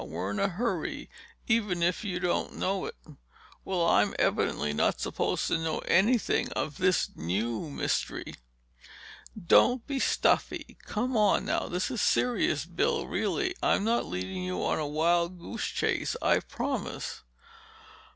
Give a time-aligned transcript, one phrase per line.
[0.03, 1.11] We're in a hurry,
[1.47, 2.95] even if you don't know it."
[3.63, 8.33] "Well, I'm evidently not supposed to know anything of this new mystery!"
[9.39, 10.75] "Don't be stuffy!
[10.85, 11.67] Come on, now.
[11.67, 16.39] This is serious, Bill, really, I'm not leading you on a wild goose chase, I
[16.39, 17.55] promise you."